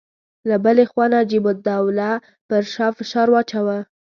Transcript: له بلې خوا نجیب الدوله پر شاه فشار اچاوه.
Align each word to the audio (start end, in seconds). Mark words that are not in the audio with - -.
له 0.49 0.55
بلې 0.65 0.83
خوا 0.91 1.05
نجیب 1.13 1.45
الدوله 1.51 2.11
پر 2.47 2.61
شاه 2.73 2.91
فشار 2.97 3.27
اچاوه. 3.41 3.77